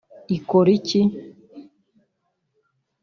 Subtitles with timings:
[0.37, 1.01] Ikora iki